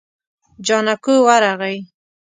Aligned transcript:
جانکو 0.65 1.15
ورغی. 1.27 1.77